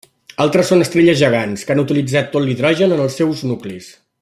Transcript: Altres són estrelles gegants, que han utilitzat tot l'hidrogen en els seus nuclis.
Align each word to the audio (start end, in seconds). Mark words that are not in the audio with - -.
Altres 0.45 0.71
són 0.71 0.79
estrelles 0.85 1.19
gegants, 1.19 1.65
que 1.67 1.75
han 1.75 1.83
utilitzat 1.83 2.33
tot 2.37 2.47
l'hidrogen 2.47 2.97
en 2.97 3.05
els 3.07 3.19
seus 3.21 3.45
nuclis. 3.53 3.93